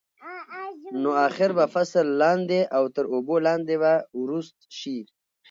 [1.01, 4.99] نو اخر به فصل لاندې او تر اوبو لاندې به وروست شي.